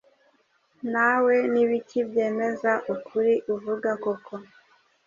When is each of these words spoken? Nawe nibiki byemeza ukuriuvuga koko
Nawe 0.93 1.35
nibiki 1.51 1.99
byemeza 2.09 2.71
ukuriuvuga 2.93 3.89
koko 4.03 4.35